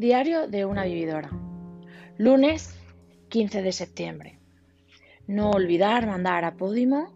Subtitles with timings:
[0.00, 1.28] Diario de una vividora.
[2.16, 2.74] Lunes
[3.28, 4.38] 15 de septiembre.
[5.26, 7.12] No olvidar mandar a Podimo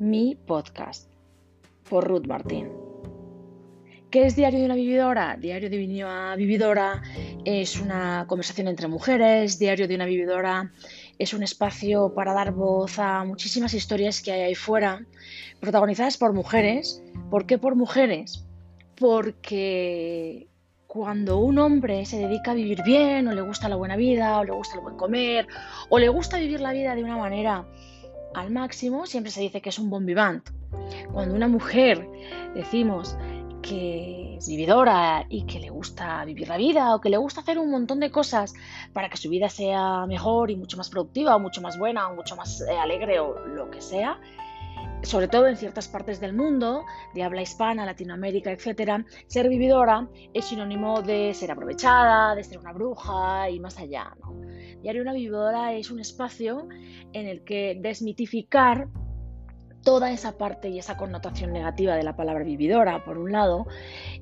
[0.00, 1.08] mi podcast
[1.88, 2.72] por Ruth Martín.
[4.10, 5.36] ¿Qué es Diario de una Vividora?
[5.36, 7.02] Diario de una Vividora
[7.44, 9.60] es una conversación entre mujeres.
[9.60, 10.72] Diario de una Vividora
[11.20, 15.06] es un espacio para dar voz a muchísimas historias que hay ahí fuera,
[15.60, 17.00] protagonizadas por mujeres.
[17.30, 18.44] ¿Por qué por mujeres?
[18.96, 20.48] Porque
[20.94, 24.44] cuando un hombre se dedica a vivir bien, o le gusta la buena vida, o
[24.44, 25.48] le gusta el buen comer,
[25.88, 27.66] o le gusta vivir la vida de una manera
[28.32, 30.48] al máximo, siempre se dice que es un bon vivant.
[31.12, 32.08] Cuando una mujer
[32.54, 33.18] decimos
[33.60, 37.58] que es vividora y que le gusta vivir la vida o que le gusta hacer
[37.58, 38.54] un montón de cosas
[38.92, 42.14] para que su vida sea mejor y mucho más productiva o mucho más buena o
[42.14, 44.20] mucho más eh, alegre o lo que sea,
[45.04, 50.46] sobre todo en ciertas partes del mundo, de habla hispana, Latinoamérica, etc., ser vividora es
[50.46, 54.14] sinónimo de ser aprovechada, de ser una bruja y más allá.
[54.20, 54.34] ¿no?
[54.82, 56.68] Diario Una Vividora es un espacio
[57.12, 58.88] en el que desmitificar
[59.82, 63.66] toda esa parte y esa connotación negativa de la palabra vividora, por un lado,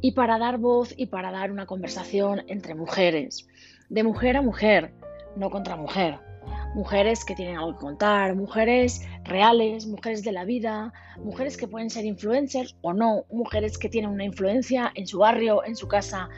[0.00, 3.46] y para dar voz y para dar una conversación entre mujeres,
[3.90, 4.94] de mujer a mujer,
[5.36, 6.29] no contra mujer
[6.74, 11.90] mujeres que tienen algo que contar, mujeres reales, mujeres de la vida, mujeres que pueden
[11.90, 16.28] ser influencers o no, mujeres que tienen una influencia en su barrio, en su casa,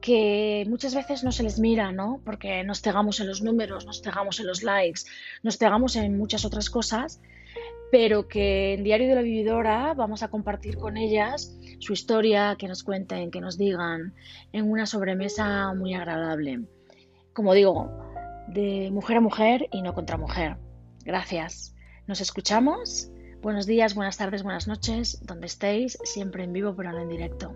[0.00, 2.20] que muchas veces no se les mira, ¿no?
[2.24, 5.02] Porque nos cegamos en los números, nos cegamos en los likes,
[5.42, 7.20] nos cegamos en muchas otras cosas,
[7.90, 12.68] pero que en Diario de la Vividora vamos a compartir con ellas su historia, que
[12.68, 14.14] nos cuenten, que nos digan,
[14.52, 16.60] en una sobremesa muy agradable.
[17.32, 18.05] Como digo,
[18.48, 20.56] de mujer a mujer y no contra mujer.
[21.04, 21.74] Gracias.
[22.06, 23.10] Nos escuchamos.
[23.42, 27.54] Buenos días, buenas tardes, buenas noches, donde estéis, siempre en vivo pero no en directo.